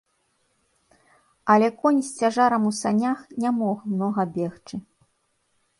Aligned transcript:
Але 1.55 1.67
конь 1.83 1.99
з 2.07 2.11
цяжарам 2.23 2.63
у 2.71 2.75
санях 2.81 3.19
не 3.45 3.49
мог 3.61 3.77
многа 3.95 4.23
бегчы. 4.41 4.75